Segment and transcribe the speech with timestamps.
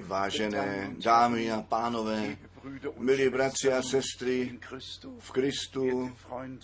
[0.00, 2.36] Vážené dámy a pánové,
[2.98, 4.58] milí bratři a sestry
[5.18, 6.12] v Kristu,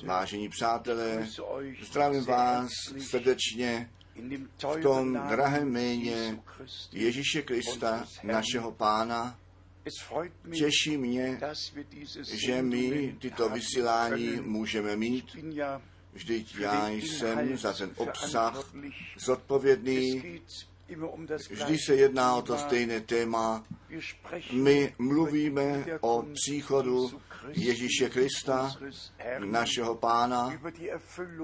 [0.04, 1.26] vážení přátelé,
[1.90, 2.68] zdravím vás
[3.10, 3.90] srdečně
[4.76, 6.38] v tom drahém jméně
[6.92, 9.38] Ježíše Krista, našeho Pána.
[10.52, 11.40] Těší mě,
[12.32, 15.36] že my tyto vysílání můžeme mít.
[16.12, 18.72] Vždyť já jsem za ten obsah
[19.18, 20.40] zodpovědný.
[21.50, 23.64] Vždy se jedná o to stejné téma.
[24.52, 27.20] My mluvíme o příchodu
[27.52, 28.76] Ježíše Krista,
[29.38, 30.60] našeho pána,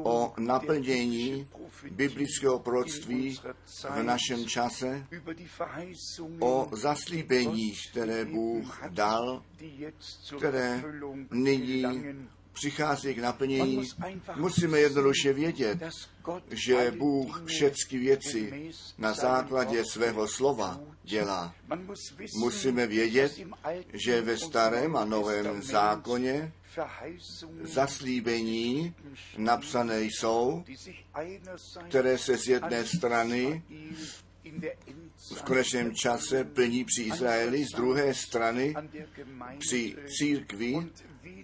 [0.03, 1.49] o naplnění
[1.91, 3.41] biblického proroctví
[3.91, 5.07] v našem čase,
[6.41, 9.43] o zaslíbení, které Bůh dal,
[10.39, 10.83] které
[11.31, 11.85] nyní
[12.53, 13.89] přichází k naplnění,
[14.37, 15.79] musíme jednoduše vědět,
[16.51, 21.55] že Bůh všechny věci na základě svého slova dělá.
[22.37, 23.41] Musíme vědět,
[23.93, 26.53] že ve starém a novém zákoně
[27.63, 28.95] zaslíbení
[29.37, 30.65] napsané jsou,
[31.89, 33.63] které se z jedné strany
[35.37, 38.75] v konečném čase plní při Izraeli, z druhé strany
[39.59, 40.91] při církvi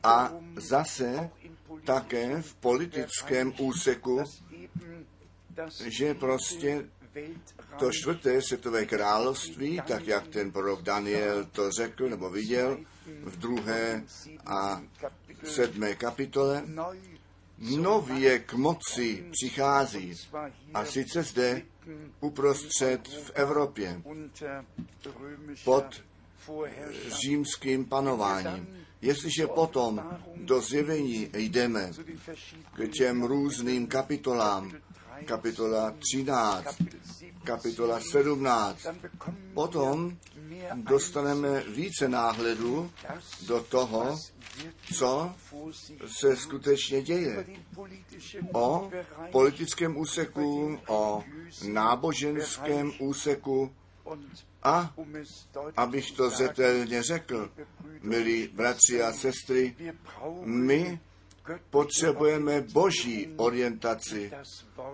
[0.02, 1.30] a zase
[1.84, 4.24] také v politickém úseku,
[5.86, 6.84] že prostě
[7.78, 12.78] to čtvrté světové království, tak jak ten prorok Daniel to řekl nebo viděl
[13.22, 14.04] v druhé
[14.46, 14.82] a
[15.44, 16.64] sedmé kapitole,
[17.58, 20.14] nově k moci přichází
[20.74, 21.62] a sice zde
[22.20, 24.02] uprostřed v Evropě
[25.64, 26.02] pod
[27.08, 28.78] římským panováním.
[29.02, 31.90] Jestliže potom do zjevení jdeme
[32.74, 34.72] k těm různým kapitolám,
[35.24, 36.76] kapitola 13,
[37.44, 38.86] kapitola 17,
[39.54, 40.16] potom
[40.74, 42.90] dostaneme více náhledu
[43.46, 44.18] do toho,
[44.94, 45.34] co
[46.06, 47.46] se skutečně děje.
[48.52, 48.90] O
[49.32, 51.24] politickém úseku, o
[51.68, 53.72] náboženském úseku
[54.68, 54.94] a
[55.76, 57.50] abych to zetelně řekl,
[58.02, 59.76] milí bratři a sestry,
[60.44, 61.00] my
[61.70, 64.32] potřebujeme boží orientaci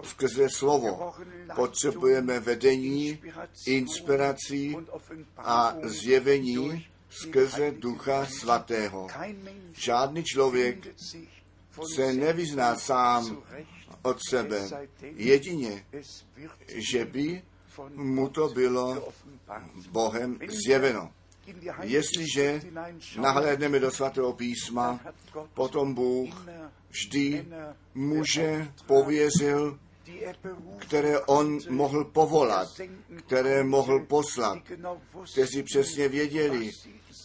[0.02, 1.14] skrze slovo.
[1.54, 3.22] Potřebujeme vedení,
[3.66, 4.76] inspirací
[5.36, 9.08] a zjevení skrze Ducha Svatého.
[9.72, 10.88] Žádný člověk
[11.94, 13.42] se nevyzná sám
[14.02, 14.68] od sebe.
[15.02, 15.86] Jedině,
[16.68, 17.42] že by
[17.94, 19.08] mu to bylo
[19.90, 21.12] Bohem zjeveno.
[21.82, 22.62] Jestliže
[23.20, 25.00] nahlédneme do svatého písma,
[25.54, 26.46] potom Bůh
[26.88, 27.46] vždy
[27.94, 29.78] muže pověřil,
[30.78, 32.68] které on mohl povolat,
[33.26, 34.58] které mohl poslat,
[35.32, 36.70] kteří přesně věděli,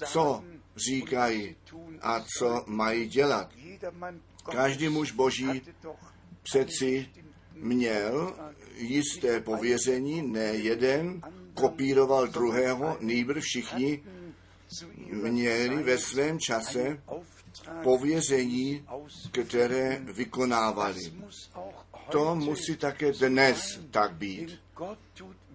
[0.06, 0.44] co
[0.88, 1.56] říkají
[2.02, 3.52] a co mají dělat.
[4.52, 5.62] Každý muž boží
[6.44, 7.10] přeci
[7.54, 8.36] měl
[8.80, 11.22] jisté pověření, ne jeden
[11.54, 14.04] kopíroval druhého, nýbr všichni
[15.12, 17.02] měli ve svém čase
[17.84, 18.86] pověření,
[19.32, 21.14] které vykonávali.
[22.12, 24.60] To musí také dnes tak být.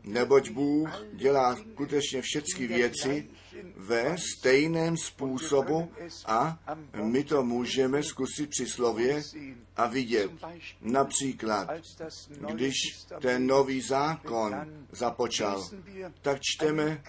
[0.05, 3.29] Neboť Bůh dělá skutečně všechny věci
[3.77, 5.93] ve stejném způsobu
[6.27, 6.59] a
[7.03, 9.23] my to můžeme zkusit při slově
[9.77, 10.31] a vidět.
[10.81, 11.69] Například,
[12.55, 12.75] když
[13.21, 14.55] ten nový zákon
[14.93, 15.69] započal,
[16.23, 17.03] tak čteme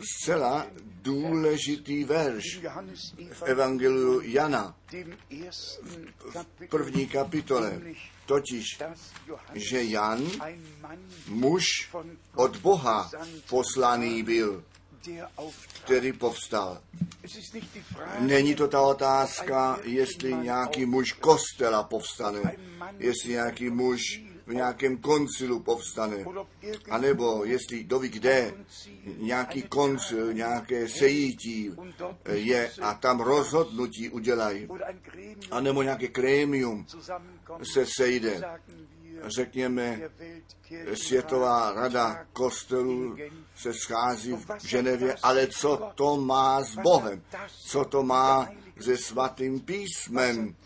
[0.00, 0.66] zcela
[1.02, 2.60] důležitý verš
[3.32, 4.76] v Evangeliu Jana
[6.30, 7.80] v první kapitole,
[8.26, 8.64] totiž,
[9.54, 10.30] že Jan,
[11.28, 11.64] muž
[12.34, 13.10] od Boha
[13.48, 14.64] poslaný byl,
[15.84, 16.80] který povstal.
[18.18, 22.56] Není to ta otázka, jestli nějaký muž kostela povstane,
[22.98, 24.00] jestli nějaký muž
[24.46, 26.24] v nějakém koncilu povstane,
[26.90, 28.54] anebo jestli doví kde
[29.18, 31.70] nějaký koncil, nějaké sejítí
[32.32, 34.68] je a tam rozhodnutí udělají,
[35.50, 36.86] anebo nějaké krémium
[37.72, 38.42] se sejde,
[39.26, 40.00] řekněme,
[40.94, 43.16] Světová rada kostelů
[43.56, 47.22] se schází v Ženevě, ale co to má s Bohem?
[47.66, 48.48] Co to má
[48.80, 50.56] se svatým písmem?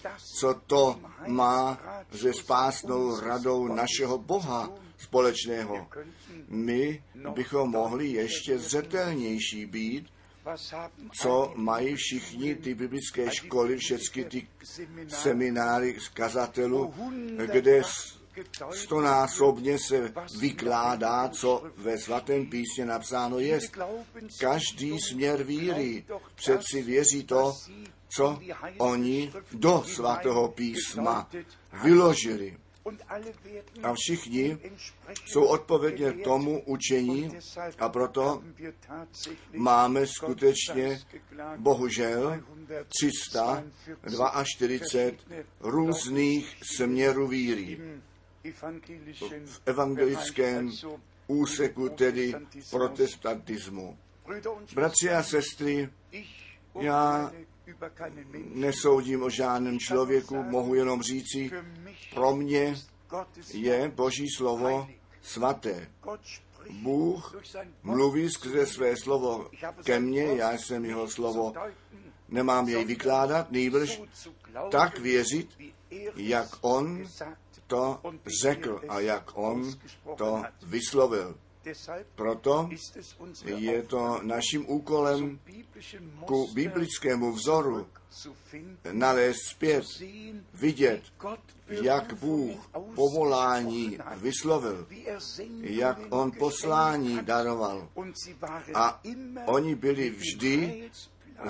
[0.41, 1.81] Co to má
[2.17, 5.89] se spásnou radou našeho Boha společného?
[6.49, 7.03] My
[7.35, 10.07] bychom mohli ještě zřetelnější být,
[11.21, 14.49] co mají všichni ty biblické školy, všechny ty
[15.09, 16.95] semináry z kazatelů,
[17.47, 17.83] kde
[18.71, 23.61] stonásobně se vykládá, co ve svatém písně napsáno je.
[24.41, 26.05] Každý směr víry
[26.35, 27.53] přeci věří to,
[28.17, 28.39] co
[28.79, 31.31] oni do svatého písma
[31.83, 32.57] vyložili.
[33.83, 34.59] A všichni
[35.27, 37.31] jsou odpovědně tomu učení
[37.79, 38.43] a proto
[39.53, 41.01] máme skutečně,
[41.57, 42.41] bohužel,
[42.89, 44.45] 342
[45.61, 47.81] různých směrů víry.
[49.45, 50.71] V evangelickém
[51.27, 52.35] úseku, tedy
[52.71, 53.99] protestantismu.
[54.75, 55.89] Bratři a sestry,
[56.81, 57.33] já
[58.55, 61.51] nesoudím o žádném člověku, mohu jenom říci,
[62.15, 62.75] pro mě
[63.53, 64.89] je Boží slovo
[65.23, 65.91] svaté.
[66.71, 67.37] Bůh
[67.83, 69.51] mluví skrze své slovo
[69.85, 71.53] ke mně, já jsem jeho slovo,
[72.29, 74.03] nemám jej vykládat, nejbrž
[74.71, 75.49] tak věřit,
[76.17, 77.05] jak on
[77.67, 78.01] to
[78.43, 79.73] řekl a jak on
[80.17, 81.35] to vyslovil.
[82.15, 82.69] Proto
[83.45, 85.41] je to naším úkolem
[86.27, 87.87] ku biblickému vzoru
[88.93, 89.85] nalézt zpět,
[90.55, 91.03] vidět,
[91.69, 94.87] jak Bůh povolání vyslovil,
[95.61, 97.89] jak On poslání daroval.
[98.75, 99.01] A
[99.47, 100.91] oni byli vždy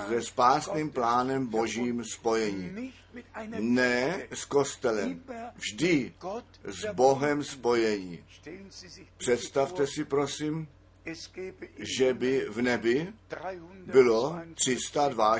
[0.07, 2.93] se spásným plánem Božím spojení.
[3.59, 5.23] Ne s kostelem,
[5.55, 6.13] vždy
[6.63, 8.23] s Bohem spojení.
[9.17, 10.67] Představte si, prosím,
[11.77, 13.13] že by v nebi
[13.85, 15.37] bylo 342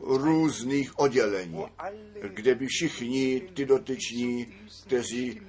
[0.00, 1.64] různých oddělení,
[2.28, 4.46] kde by všichni ty dotyční,
[4.86, 5.40] kteří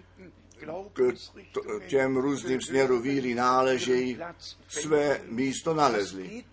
[1.79, 4.19] k těm různým směru víry náležejí,
[4.67, 6.43] své místo nalezli.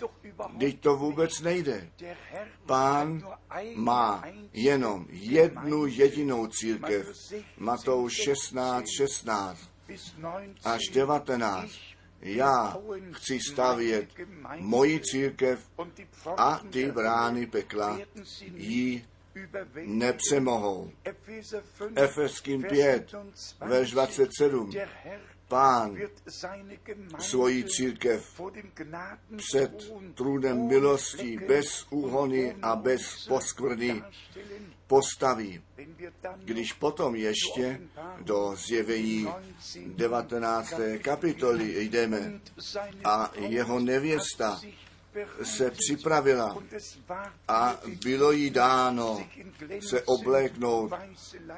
[0.61, 1.91] Teď to vůbec nejde.
[2.67, 3.23] Pán
[3.75, 7.07] má jenom jednu jedinou církev.
[7.59, 9.59] Matouš 16, 16
[10.65, 11.73] až 19.
[12.21, 12.77] Já
[13.13, 14.09] chci stavět
[14.59, 15.71] moji církev
[16.37, 17.99] a ty brány pekla
[18.55, 19.05] jí
[19.87, 20.91] nepřemohou.
[21.95, 23.15] Efeským 5,
[23.61, 24.71] verš 27.
[25.49, 25.97] Pán
[27.19, 28.41] svoji církev
[29.37, 34.03] před trůnem milosti bez úhony a bez poskvrny
[34.87, 35.63] postaví.
[36.45, 37.81] Když potom ještě
[38.21, 39.29] do zjevení
[39.87, 40.75] 19.
[41.03, 42.41] kapitoly jdeme
[43.05, 44.61] a jeho nevěsta
[45.43, 46.57] se připravila
[47.49, 49.27] a bylo jí dáno
[49.81, 50.93] se obléknout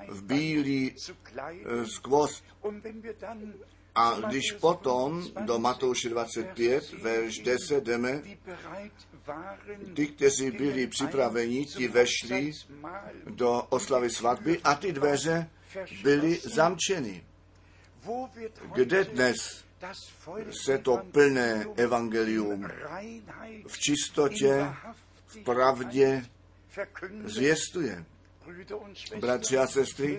[0.09, 2.45] v bílý eh, skvost.
[3.95, 8.23] A když potom do Matouše 25, verš 10 jdeme,
[9.95, 12.53] ty, kteří byli připraveni, ti vešli
[13.27, 15.51] do oslavy svatby a ty dveře
[16.03, 17.25] byly zamčeny.
[18.75, 19.65] Kde dnes
[20.65, 22.69] se to plné evangelium
[23.67, 24.67] v čistotě,
[25.27, 26.27] v pravdě
[27.25, 28.05] zvěstuje.
[29.21, 30.19] Bratři a sestry,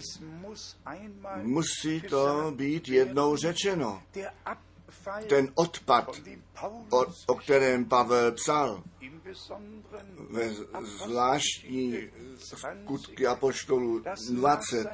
[1.36, 4.04] musí to být jednou řečeno.
[5.30, 6.22] Ten odpad,
[6.90, 8.84] o, o kterém Pavel psal,
[10.30, 10.50] ve
[10.84, 14.88] zvláštní skutky Apoštolu 20,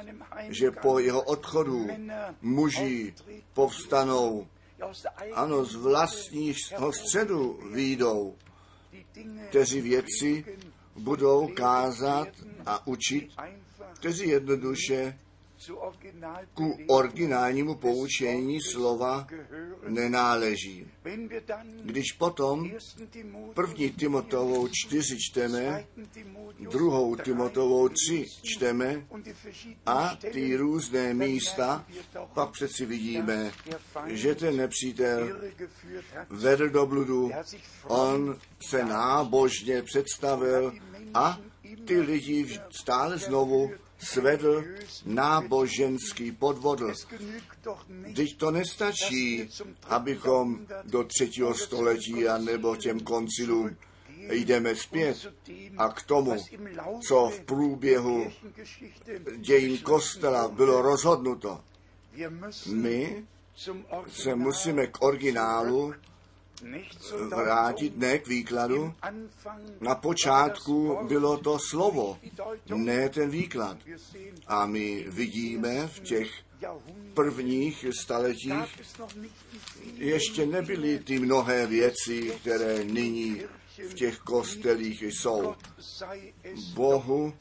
[0.48, 1.86] že po jeho odchodu
[2.42, 3.14] muži
[3.52, 4.46] povstanou
[5.34, 8.36] ano, z vlastního středu výjdou,
[9.48, 10.44] kteří věci
[10.96, 12.28] budou kázat
[12.66, 13.30] a učit,
[13.94, 15.18] kteří jednoduše
[16.54, 19.26] ku originálnímu poučení slova
[19.88, 20.90] nenáleží.
[21.82, 22.70] Když potom
[23.54, 25.86] první Timotovou čtyři čteme,
[26.70, 29.06] druhou Timotovou tři čteme
[29.86, 31.86] a ty různé místa,
[32.34, 33.52] pak přeci vidíme,
[34.06, 35.40] že ten nepřítel
[36.30, 37.30] vedl do bludu,
[37.84, 40.72] on se nábožně představil
[41.14, 41.38] a
[41.88, 44.64] ty lidi stále znovu svedl
[45.04, 46.92] náboženský podvodl.
[48.16, 49.48] Teď to nestačí,
[49.82, 53.76] abychom do třetího století a nebo těm koncilům
[54.30, 55.32] jdeme zpět
[55.78, 56.36] a k tomu,
[57.08, 58.32] co v průběhu
[59.36, 61.60] dějin kostela bylo rozhodnuto.
[62.66, 63.24] My
[64.08, 65.94] se musíme k originálu
[67.28, 68.94] vrátit ne k výkladu.
[69.80, 72.18] Na počátku bylo to slovo,
[72.74, 73.78] ne ten výklad.
[74.46, 76.30] A my vidíme v těch
[77.14, 78.80] prvních staletích
[79.94, 83.42] ještě nebyly ty mnohé věci, které nyní
[83.90, 85.54] v těch kostelích jsou.
[86.74, 87.34] Bohu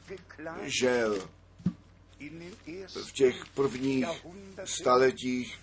[0.64, 1.30] žel
[3.06, 4.08] v těch prvních
[4.64, 5.60] staletích,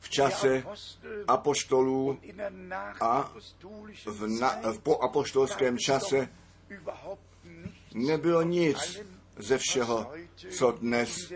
[0.00, 0.64] v čase
[1.28, 2.18] apoštolů
[3.00, 3.32] a
[4.06, 6.28] v, na, v poapoštolském čase
[7.94, 9.00] nebylo nic
[9.36, 10.12] ze všeho,
[10.50, 11.32] co dnes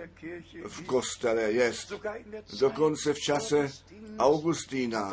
[0.69, 1.73] v kostele je.
[2.59, 3.71] Dokonce v čase
[4.19, 5.13] Augustína,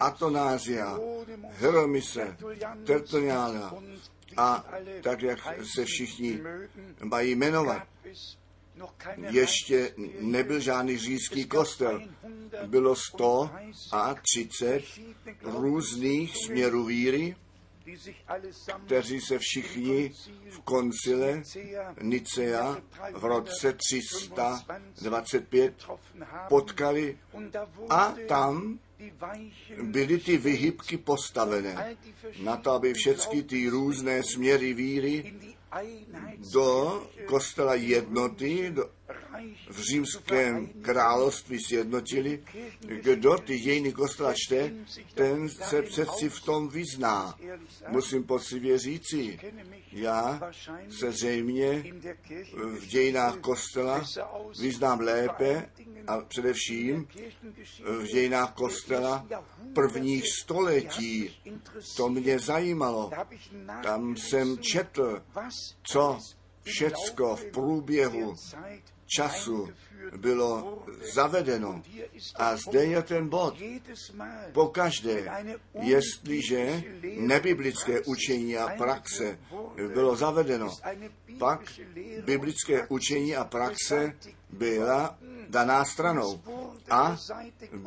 [0.00, 0.98] Atonázia,
[1.42, 2.36] Heromise,
[2.86, 3.74] Tertoniána
[4.36, 4.64] a
[5.02, 5.38] tak, jak
[5.74, 6.40] se všichni
[7.02, 7.91] mají jmenovat.
[9.30, 12.02] Ještě nebyl žádný říjský kostel.
[12.66, 14.82] Bylo 130
[15.42, 17.36] různých směrů víry,
[18.86, 20.12] kteří se všichni
[20.50, 21.42] v koncile
[22.02, 22.76] Nicea
[23.14, 25.74] v roce 325
[26.48, 27.18] potkali
[27.90, 28.78] a tam
[29.82, 31.96] byly ty vyhybky postavené
[32.42, 35.34] na to, aby všechny ty různé směry víry
[36.52, 38.90] do kostela jednoty, do,
[39.70, 42.44] v římském království sjednotili.
[42.80, 44.72] Kdo ty dějiny kostela čte,
[45.14, 47.38] ten se přeci v tom vyzná.
[47.88, 49.38] Musím poctivě říci,
[49.92, 50.40] já
[50.98, 51.84] se zřejmě
[52.52, 54.04] v dějinách kostela
[54.58, 55.70] vyznám lépe
[56.06, 57.08] a především
[57.84, 59.26] v dějinách kostela
[59.74, 61.36] prvních století.
[61.96, 63.10] To mě zajímalo.
[63.82, 65.22] Tam jsem četl,
[65.82, 66.18] co
[66.62, 68.34] všecko v průběhu
[69.06, 69.68] času
[70.16, 70.82] bylo
[71.14, 71.82] zavedeno.
[72.36, 73.54] A zde je ten bod.
[74.52, 75.46] Pokaždé,
[75.80, 76.82] jestliže
[77.16, 79.38] nebiblické učení a praxe
[79.94, 80.68] bylo zavedeno,
[81.38, 81.60] pak
[82.24, 84.12] biblické učení a praxe
[84.52, 85.18] byla
[85.48, 86.40] daná stranou.
[86.90, 87.16] A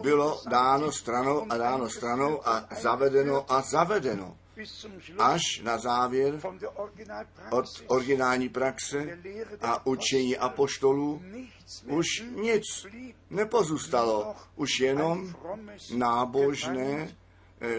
[0.03, 4.37] bylo dáno stranou a dáno stranou a zavedeno a zavedeno
[5.17, 6.39] až na závěr
[7.51, 9.19] od originální praxe
[9.61, 11.21] a učení apoštolů
[11.85, 12.63] už nic
[13.29, 15.35] nepozůstalo, už jenom
[15.95, 17.15] nábožné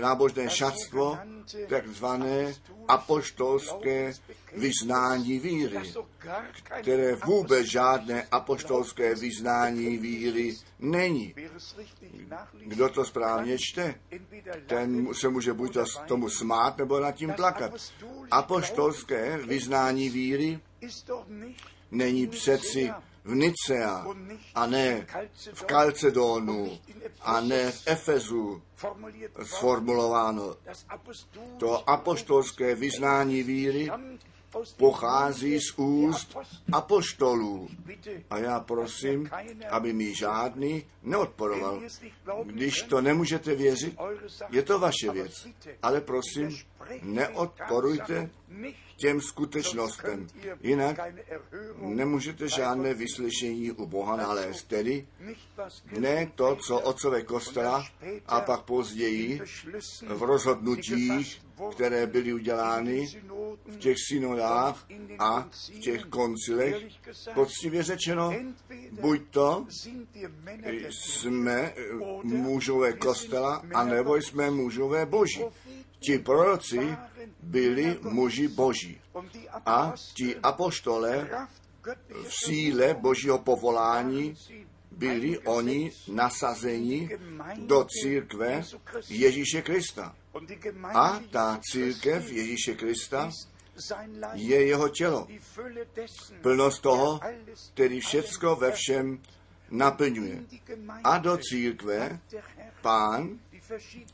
[0.01, 1.19] nábožné šatstvo,
[1.69, 2.55] takzvané
[2.89, 4.13] apoštolské
[4.57, 5.93] vyznání víry,
[6.81, 11.35] které vůbec žádné apoštolské vyznání víry není.
[12.53, 13.95] Kdo to správně čte,
[14.67, 17.73] ten se může buď to tomu smát, nebo nad tím plakat.
[18.31, 20.61] Apoštolské vyznání víry
[21.91, 22.93] není přeci
[23.27, 24.07] v Nicea
[24.55, 25.07] a ne
[25.53, 26.79] v Kalcedonu
[27.23, 28.63] a ne v Efezu
[29.43, 30.57] sformulováno.
[31.59, 33.91] To apoštolské vyznání víry
[34.77, 36.37] pochází z úst
[36.73, 37.69] apoštolů.
[38.31, 39.31] A já prosím,
[39.71, 41.83] aby mi žádný neodporoval.
[42.45, 43.97] Když to nemůžete věřit,
[44.51, 45.47] je to vaše věc.
[45.83, 46.59] Ale prosím,
[47.03, 48.31] neodporujte
[48.97, 50.27] těm skutečnostem.
[50.61, 50.97] Jinak
[51.79, 54.69] nemůžete žádné vyslyšení u Boha nalézt.
[54.69, 55.07] Tedy
[55.99, 57.85] ne to, co otcové kostela
[58.27, 59.41] a pak později
[60.09, 63.07] v rozhodnutích, které byly udělány
[63.67, 64.87] v těch synodách
[65.19, 66.77] a v těch koncilech,
[67.35, 68.35] poctivě řečeno,
[69.01, 69.67] buď to
[70.91, 71.75] jsme
[72.23, 75.45] mužové kostela, anebo jsme mužové boží.
[75.99, 76.97] Ti proroci
[77.43, 79.01] byli muži boží.
[79.67, 81.29] A ti apoštole
[82.11, 84.35] v síle božího povolání
[84.91, 87.11] byli oni nasazeni
[87.57, 88.63] do církve
[89.09, 90.17] Ježíše Krista.
[90.95, 93.31] A ta církev Ježíše Krista
[94.33, 95.29] je jeho tělo.
[96.43, 97.21] Plnost toho,
[97.75, 99.23] který všecko ve všem
[99.71, 100.45] naplňuje.
[101.05, 102.21] A do církve
[102.83, 103.39] pán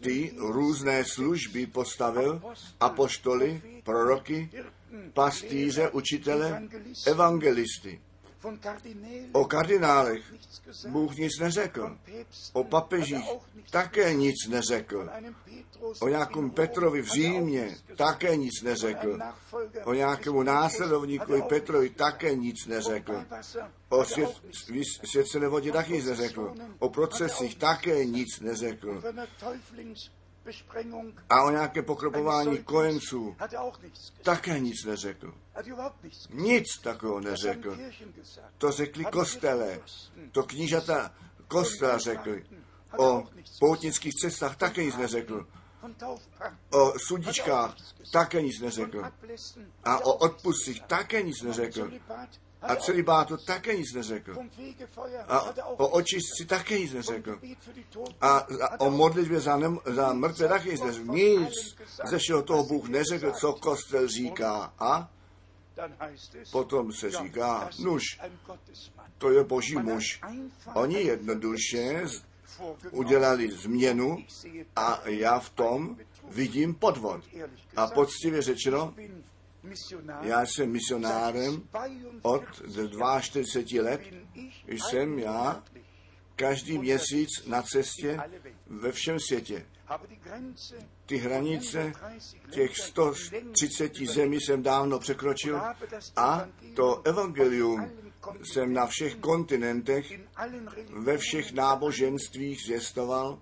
[0.01, 2.43] ty různé služby postavil,
[2.81, 4.51] apoštoly, proroky,
[5.13, 6.63] pastýře, učitele,
[7.07, 8.01] evangelisty.
[9.33, 10.23] O kardinálech
[10.89, 11.97] Bůh nic neřekl.
[12.53, 13.31] O papežích
[13.71, 15.09] také nic neřekl.
[16.01, 19.19] O nějakém Petrovi v Římě také nic neřekl.
[19.85, 23.25] O nějakému následovníkovi Petrovi také nic neřekl.
[23.89, 24.31] O svět,
[25.05, 26.55] světcené vodě taky nic neřekl.
[26.79, 29.03] O procesích také nic neřekl.
[31.31, 33.37] A o nějaké pokropování kojenců
[34.23, 35.35] také nic neřekl.
[36.31, 37.79] Nic takového neřekl.
[38.59, 39.81] To řekli kostele.
[40.33, 41.15] To knížata
[41.49, 42.47] kostela řekli.
[42.99, 43.25] O
[43.61, 45.47] poutnických cestách také nic neřekl.
[46.71, 47.77] O sudičkách
[48.13, 49.05] také nic neřekl.
[49.85, 51.91] A o odpustích také nic neřekl.
[52.63, 54.37] A celibátu také nic neřekl.
[55.29, 57.41] A o očistci také nic neřekl.
[58.21, 58.47] A
[58.81, 61.13] o modlitbě za, nem, za mrtvé také nic neřekl.
[61.13, 61.55] Nic
[62.05, 64.73] ze všeho toho Bůh neřekl, co kostel říká.
[64.79, 65.11] A
[66.53, 68.21] potom se říká, nuž,
[69.19, 70.21] to je boží muž.
[70.75, 72.05] Oni jednoduše
[72.91, 74.25] udělali změnu
[74.77, 75.97] a já v tom
[76.29, 77.25] vidím podvod.
[77.77, 78.95] A poctivě řečeno,
[80.23, 81.63] já jsem misionárem
[82.23, 82.45] od
[83.21, 84.01] 42 let,
[84.67, 85.65] jsem já
[86.37, 88.21] každý měsíc na cestě
[88.67, 89.67] ve všem světě.
[91.07, 91.93] Ty hranice
[92.51, 95.61] těch 130 zemí jsem dávno překročil
[96.17, 97.91] a to evangelium
[98.43, 100.21] jsem na všech kontinentech,
[100.91, 103.39] ve všech náboženstvích zvěstoval.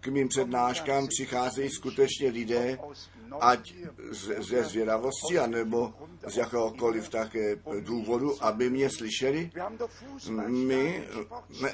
[0.00, 2.78] K mým přednáškám přicházejí skutečně lidé,
[3.40, 3.74] ať
[4.38, 5.94] ze zvědavosti, anebo
[6.26, 9.50] z jakéhokoliv také důvodu, aby mě slyšeli.
[10.46, 11.04] My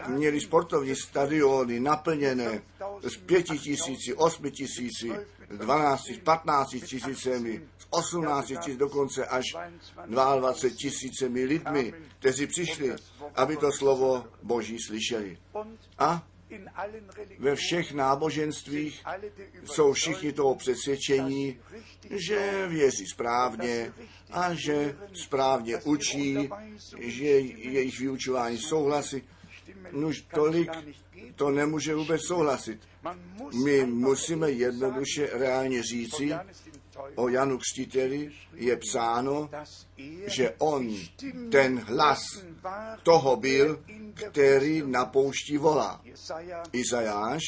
[0.08, 2.62] měli sportovní stadiony naplněné
[3.02, 5.12] z pěti tisíci, osmi tisíci,
[5.50, 9.44] 12, 15 tisícemi, 18 tisíc, dokonce až
[10.06, 12.96] 22 tisícemi lidmi, kteří přišli,
[13.34, 15.38] aby to slovo Boží slyšeli.
[15.98, 16.26] A
[17.38, 19.04] ve všech náboženstvích
[19.64, 21.58] jsou všichni toho přesvědčení,
[22.10, 23.92] že věří správně
[24.30, 26.50] a že správně učí,
[26.98, 29.22] že jejich vyučování souhlasí.
[29.92, 30.70] Nuž tolik
[31.34, 32.80] to nemůže vůbec souhlasit.
[33.64, 36.34] My musíme jednoduše reálně říci,
[37.14, 39.50] o Janu Křtiteli je psáno,
[40.26, 40.94] že on,
[41.50, 42.20] ten hlas
[43.02, 43.84] toho byl,
[44.30, 46.02] který na poušti volá.
[46.72, 47.42] Izajáš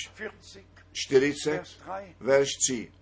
[0.93, 1.63] 40,
[2.21, 2.93] verš 3.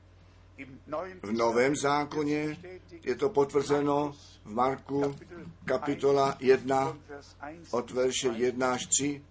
[1.23, 2.57] V Novém zákoně
[3.03, 4.13] je to potvrzeno
[4.45, 5.17] v Marku
[5.65, 6.99] kapitola 1
[7.71, 9.23] od verše 1 až 3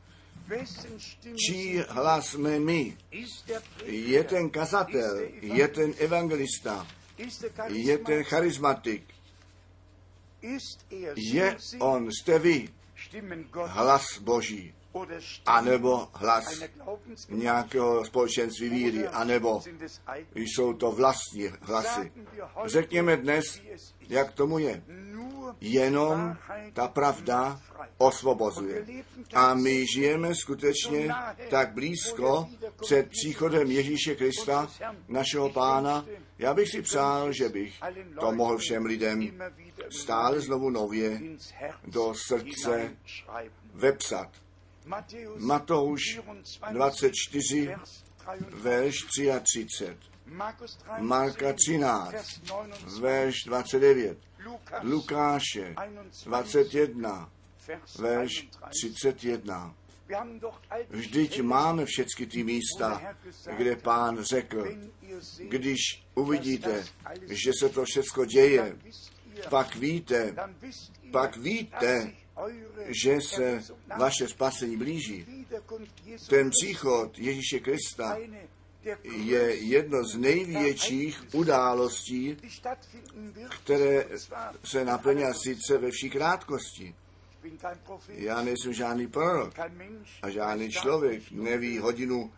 [1.36, 2.98] čí hlas jsme my.
[3.86, 6.88] Je ten kazatel, je ten evangelista,
[7.68, 9.14] je ten charismatik,
[11.16, 12.70] je on, jste vy,
[13.66, 14.74] hlas Boží,
[15.46, 16.64] anebo hlas
[17.30, 19.62] nějakého společenství víry, anebo
[20.36, 22.12] jsou to vlastní hlasy.
[22.66, 23.62] Řekněme dnes,
[24.10, 24.84] jak tomu je.
[25.62, 26.38] Jenom
[26.74, 27.62] ta pravda
[27.98, 28.86] osvobozuje.
[29.34, 31.10] A my žijeme skutečně
[31.50, 32.48] tak blízko
[32.82, 34.70] před příchodem Ježíše Krista,
[35.08, 36.06] našeho pána.
[36.40, 37.80] Já bych si přál, že bych
[38.20, 39.40] to mohl všem lidem
[39.90, 41.22] stále znovu nově
[41.88, 42.98] do srdce
[43.74, 44.47] vepsat.
[45.40, 46.20] Matouš
[46.72, 47.76] 24,
[48.54, 49.98] verš 33.
[51.00, 52.42] Marka 13,
[53.00, 54.18] verš 29.
[54.84, 55.76] Lukáše
[56.26, 57.30] 21,
[58.00, 59.76] verš 31.
[60.90, 63.16] Vždyť máme všechny ty místa,
[63.58, 64.68] kde pán řekl,
[65.38, 65.80] když
[66.16, 66.86] uvidíte,
[67.28, 68.78] že se to všechno děje,
[69.50, 70.36] pak víte,
[71.12, 72.14] pak víte,
[72.86, 73.64] že se
[73.98, 75.48] vaše spasení blíží.
[76.30, 78.18] Ten příchod Ježíše Krista
[79.04, 82.38] je jedno z největších událostí,
[83.50, 84.06] které
[84.64, 86.96] se naplní sice ve vší krátkosti.
[88.08, 89.54] Já nejsem žádný prorok
[90.22, 92.34] a žádný člověk neví hodinu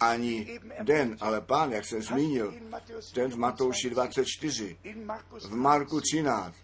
[0.00, 2.54] ani den, ale pán, jak jsem zmínil,
[3.14, 4.78] ten v Matouši 24,
[5.48, 6.54] v Marku 13,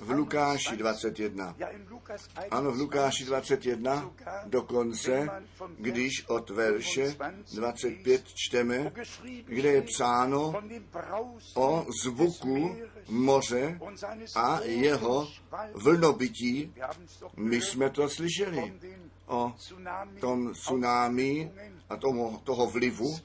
[0.00, 1.56] v Lukáši 21.
[2.50, 4.10] Ano, v Lukáši 21
[4.46, 5.28] dokonce,
[5.78, 7.16] když od verše
[7.54, 8.92] 25 čteme,
[9.44, 10.54] kde je psáno
[11.54, 12.76] o zvuku
[13.08, 13.80] moře
[14.34, 15.28] a jeho
[15.74, 16.74] vlnobytí,
[17.36, 18.72] my jsme to slyšeli
[19.26, 19.54] o
[20.20, 21.52] tom tsunami
[21.88, 23.18] a tomu, toho vlivu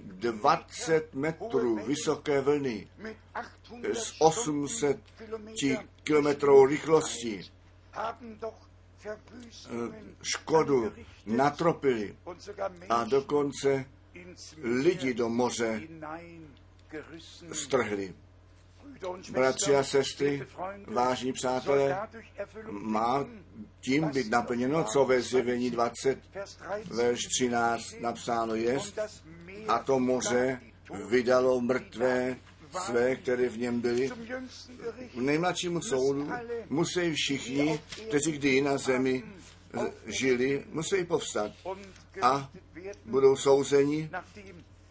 [0.00, 2.88] 20 metrů vysoké vlny
[3.92, 5.00] s 800
[6.02, 7.40] kilometrů rychlosti
[10.22, 10.92] škodu
[11.26, 12.16] natropili
[12.88, 13.84] a dokonce
[14.62, 15.82] lidi do moře
[17.52, 18.14] strhli.
[19.30, 20.46] Bratři a sestry,
[20.86, 21.98] vážní přátelé,
[22.70, 23.26] má
[23.80, 26.18] tím být naplněno, co ve zjevení 20,
[26.84, 28.78] verš 13 napsáno je,
[29.68, 30.60] a to moře
[31.08, 32.36] vydalo mrtvé
[32.84, 34.10] své, které v něm byly.
[35.14, 36.30] V nejmladšímu soudu
[36.68, 39.24] musí všichni, kteří kdy na zemi
[40.06, 41.52] žili, musí povstat
[42.22, 42.50] a
[43.04, 44.10] budou souzeni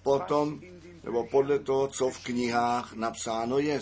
[0.03, 0.61] potom
[1.03, 3.81] nebo podle toho, co v knihách napsáno je.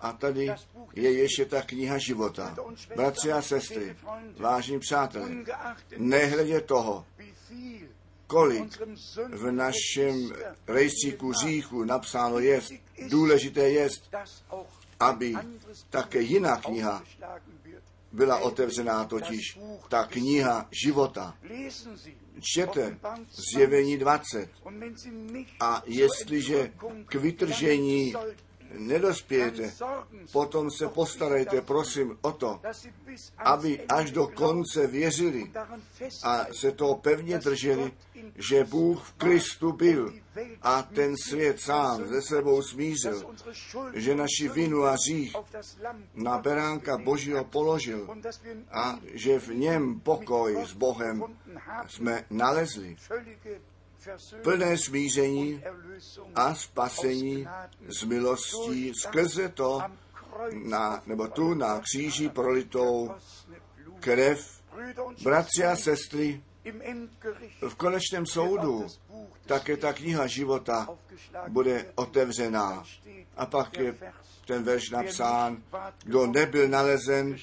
[0.00, 0.54] A tady
[0.94, 2.56] je ještě ta kniha života.
[2.96, 3.96] Bratři a sestry,
[4.38, 5.28] vážní přátelé,
[5.96, 7.06] nehledě toho,
[8.26, 8.78] kolik
[9.28, 10.32] v našem
[10.66, 12.60] rejstříku říchu napsáno je,
[13.08, 13.88] důležité je,
[15.00, 15.34] aby
[15.90, 17.02] také jiná kniha
[18.12, 21.36] byla otevřená totiž ta kniha života.
[22.40, 22.98] Čtěte
[23.52, 24.50] zjevení 20
[25.60, 26.72] a jestliže
[27.06, 28.14] k vytržení
[28.72, 29.72] nedospějete,
[30.32, 32.60] potom se postarejte, prosím, o to,
[33.38, 35.52] aby až do konce věřili
[36.24, 37.92] a se toho pevně drželi,
[38.36, 40.14] že Bůh v Kristu byl
[40.62, 43.34] a ten svět sám ze sebou smířil,
[43.94, 45.36] že naši vinu a řích
[46.14, 48.08] na beránka Božího položil
[48.72, 51.24] a že v něm pokoj s Bohem
[51.88, 52.96] jsme nalezli
[54.42, 55.62] plné smíření
[56.34, 57.46] a spasení
[57.88, 59.82] z milostí skrze to,
[60.52, 63.10] na, nebo tu na kříži prolitou
[64.00, 64.60] krev.
[65.22, 66.42] Bratři a sestry,
[67.68, 68.86] v konečném soudu
[69.46, 70.88] také ta kniha života
[71.48, 72.84] bude otevřená.
[73.36, 73.94] A pak je
[74.46, 75.62] ten verš napsán,
[76.04, 77.36] kdo nebyl nalezen,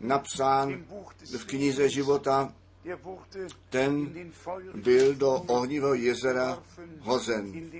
[0.00, 0.84] napsán
[1.38, 2.52] v knize života,
[3.70, 4.14] ten
[4.74, 6.62] byl do ohnivého jezera
[7.00, 7.70] hozen.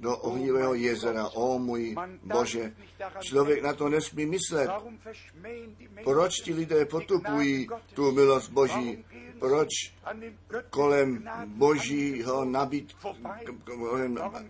[0.00, 1.28] Do ohnivého jezera.
[1.28, 2.74] O můj Bože,
[3.20, 4.70] člověk na to nesmí myslet.
[6.04, 9.04] Proč ti lidé potupují tu milost Boží?
[9.38, 9.68] Proč
[10.70, 12.96] kolem Božího nabít,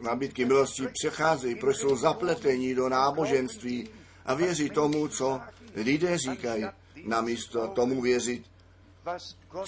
[0.00, 1.54] nabídky milosti přecházejí?
[1.54, 3.88] Proč jsou zapletení do náboženství
[4.26, 5.40] a věří tomu, co
[5.74, 6.64] lidé říkají,
[7.04, 8.44] namísto tomu věřit,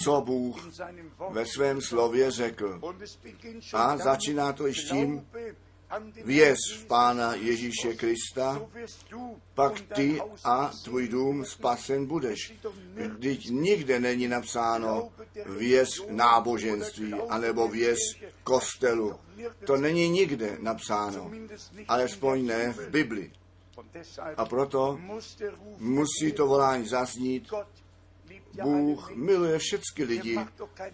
[0.04, 0.68] co Bůh
[1.30, 2.80] ve svém slově řekl.
[3.72, 5.26] A začíná to již tím,
[6.24, 8.62] věř v Pána Ježíše Krista,
[9.54, 12.54] pak ty a tvůj dům spasen budeš.
[13.16, 15.12] Vždyť nikde není napsáno
[15.46, 17.98] věř náboženství, anebo věř
[18.44, 19.14] kostelu.
[19.66, 21.30] To není nikde napsáno,
[21.88, 23.32] alespoň ne v Bibli.
[24.36, 25.00] A proto
[25.78, 27.48] musí to volání zaznít,
[28.62, 30.38] Bůh miluje všechny lidi.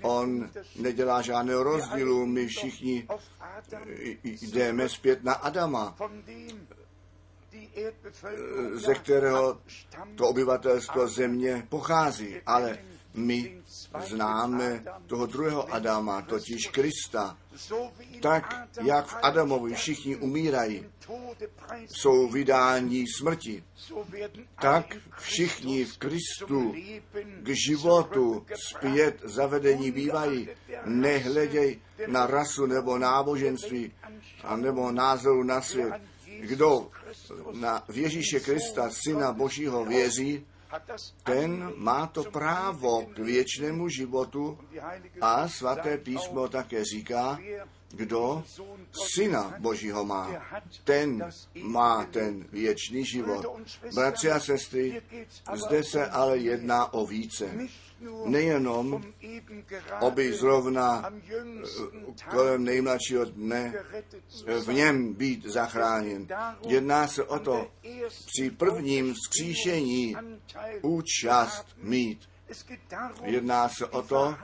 [0.03, 2.27] On nedělá žádného rozdílu.
[2.27, 3.09] My všichni
[4.25, 5.97] jdeme zpět na Adama,
[8.75, 9.61] ze kterého
[10.15, 12.37] to obyvatelstvo země pochází.
[12.47, 12.79] Ale
[13.17, 13.63] my
[14.07, 17.39] známe toho druhého Adama, totiž Krista.
[18.21, 20.85] Tak, jak v Adamovi všichni umírají,
[21.87, 23.65] jsou vydání smrti,
[24.61, 26.75] tak všichni v Kristu
[27.43, 30.49] k životu zpět zavedení bývají,
[30.85, 33.93] nehleděj na rasu nebo náboženství,
[34.45, 35.93] a nebo názoru na svět.
[36.41, 36.91] Kdo
[37.53, 40.47] na Ježíše Krista, Syna Božího, věří,
[41.23, 44.59] ten má to právo k věčnému životu
[45.21, 47.39] a svaté písmo také říká,
[47.91, 48.45] kdo
[49.15, 50.31] syna Božího má,
[50.85, 51.31] ten
[51.63, 53.47] má ten věčný život.
[53.95, 55.03] Bratři a sestry,
[55.55, 57.51] zde se ale jedná o více.
[58.25, 59.03] Nejenom,
[60.01, 63.75] aby zrovna eh, kolem nejmladšího dne
[64.47, 66.29] eh, v něm být zachráněn.
[66.67, 67.71] Jedná se o to
[68.27, 70.17] při prvním vzkříšení
[70.83, 72.29] účast mít.
[73.23, 74.35] Jedná se o to,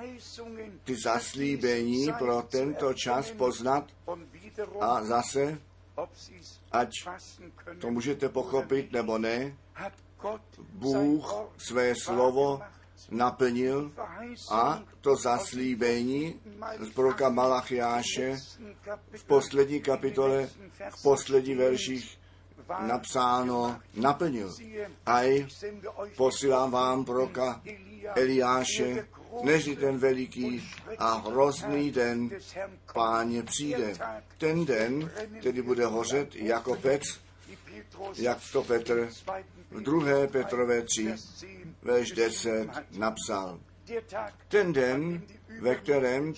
[0.84, 3.84] ty zaslíbení pro tento čas poznat
[4.80, 5.58] a zase,
[6.72, 6.90] ať
[7.78, 9.56] to můžete pochopit nebo ne,
[10.72, 12.60] Bůh své slovo
[13.10, 13.92] naplnil
[14.50, 16.40] a to zaslíbení
[16.80, 18.36] z proroka Malachiáše
[19.16, 20.48] v poslední kapitole,
[20.90, 22.18] v poslední verších
[22.80, 24.54] napsáno naplnil.
[25.06, 25.46] A
[26.16, 27.62] posílám vám proroka
[28.14, 29.06] Eliáše,
[29.42, 32.30] než ten veliký a hrozný den
[32.94, 33.94] páně přijde.
[34.38, 35.10] Ten den,
[35.40, 37.02] který bude hořet jako pec,
[38.16, 39.08] jak to Petr
[39.70, 41.14] v druhé Petrové 3,
[41.82, 42.68] verš 10
[42.98, 43.60] napsal.
[44.48, 45.22] Ten den,
[45.60, 46.34] ve kterém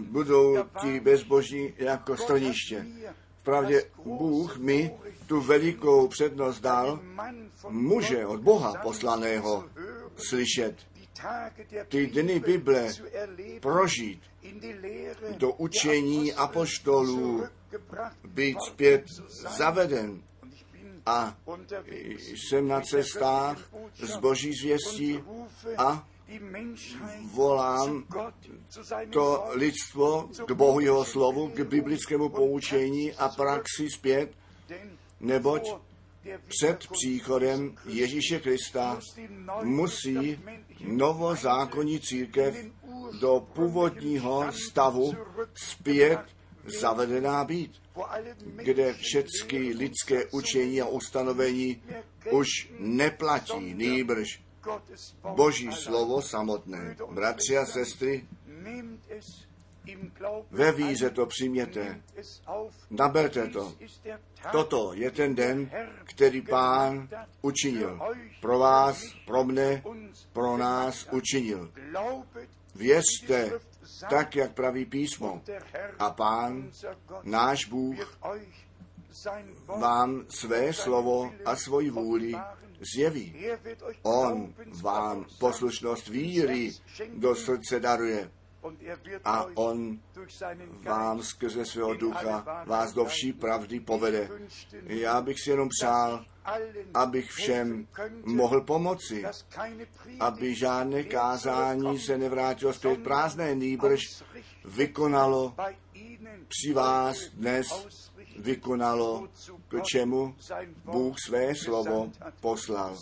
[0.00, 2.86] budou ti bezbožní jako stroniště.
[3.40, 4.94] Vpravdě Bůh mi
[5.26, 7.00] tu velikou přednost dal
[7.68, 9.64] muže od Boha poslaného
[10.16, 10.76] slyšet,
[11.88, 12.92] ty dny Bible
[13.60, 14.22] prožít,
[15.36, 17.44] do učení apoštolů
[18.24, 19.04] být zpět
[19.56, 20.22] zaveden.
[21.06, 21.36] A
[22.28, 23.58] jsem na cestách
[23.94, 25.20] z boží zvěstí
[25.78, 26.08] a
[27.32, 28.04] volám
[29.10, 34.32] to lidstvo k Bohu jeho slovu, k biblickému poučení a praxi zpět,
[35.20, 35.74] neboť
[36.48, 39.00] před příchodem Ježíše Krista
[39.62, 40.38] musí
[40.80, 42.56] novozákonní církev
[43.20, 45.14] do původního stavu
[45.54, 46.20] zpět
[46.80, 47.81] zavedená být.
[48.56, 51.82] Kde všechny lidské učení a ustanovení
[52.30, 54.42] už neplatí, nýbrž
[55.34, 56.96] Boží slovo samotné.
[57.10, 58.26] Bratři a sestry,
[60.50, 62.02] ve víře to přijměte,
[62.90, 63.74] naberte to.
[64.52, 65.70] Toto je ten den,
[66.04, 67.08] který pán
[67.42, 68.00] učinil.
[68.40, 69.82] Pro vás, pro mne,
[70.32, 71.72] pro nás učinil.
[72.74, 73.52] Věřte,
[74.10, 75.42] tak, jak praví písmo.
[75.98, 76.70] A pán,
[77.22, 78.18] náš Bůh,
[79.66, 82.34] vám své slovo a svoji vůli
[82.94, 83.46] zjeví.
[84.02, 86.72] On vám poslušnost víry
[87.14, 88.30] do srdce daruje
[89.24, 89.98] a on
[90.82, 94.30] vám skrze svého ducha vás do vší pravdy povede.
[94.82, 96.24] Já bych si jenom přál,
[96.94, 97.86] abych všem
[98.24, 99.24] mohl pomoci,
[100.20, 103.02] aby žádné kázání se nevrátilo zpět.
[103.02, 104.00] Prázdné, nýbrž
[104.64, 105.54] vykonalo
[106.48, 107.66] při vás dnes
[108.38, 109.28] vykonalo,
[109.72, 110.34] k čemu
[110.84, 112.96] Bůh své slovo poslal.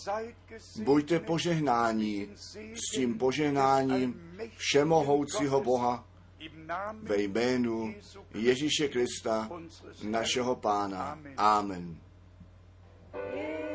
[0.82, 2.28] Buďte požehnání
[2.74, 6.04] s tím požehnáním všemohoucího Boha
[6.92, 7.94] ve jménu
[8.34, 9.50] Ježíše Krista,
[10.02, 11.18] našeho Pána.
[11.36, 11.96] Amen.
[13.14, 13.69] Yeah.